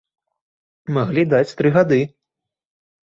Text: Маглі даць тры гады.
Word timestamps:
Маглі 0.95 1.27
даць 1.35 1.55
тры 1.59 1.69
гады. 1.79 2.01